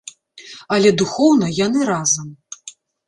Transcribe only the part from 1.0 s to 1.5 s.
духоўна